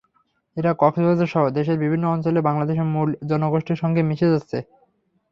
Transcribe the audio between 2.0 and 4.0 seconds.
অঞ্চলে বাংলাদেশের মূল জনগোষ্ঠীর